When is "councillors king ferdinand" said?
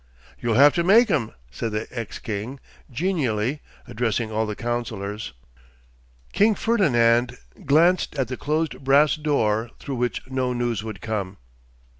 4.55-7.37